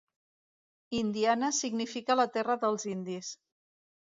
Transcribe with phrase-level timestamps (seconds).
[1.01, 3.31] Indiana significa la terra dels indis.